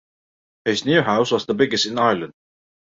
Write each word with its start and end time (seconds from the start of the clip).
His 0.65 0.83
new 0.83 1.03
house 1.03 1.29
was 1.29 1.45
the 1.45 1.53
biggest 1.53 1.85
in 1.85 1.99
Ireland. 1.99 2.33